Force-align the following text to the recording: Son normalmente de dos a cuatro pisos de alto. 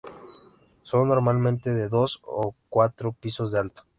Son 0.81 1.09
normalmente 1.09 1.69
de 1.75 1.87
dos 1.87 2.23
a 2.25 2.49
cuatro 2.69 3.11
pisos 3.11 3.51
de 3.51 3.59
alto. 3.59 3.83